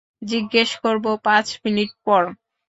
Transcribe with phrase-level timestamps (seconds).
[0.21, 2.23] জিজ্ঞেস করবো পাঁচ মিনিট পর।